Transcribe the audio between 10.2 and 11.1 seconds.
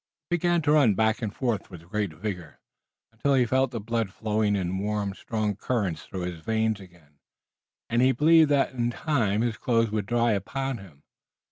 upon him.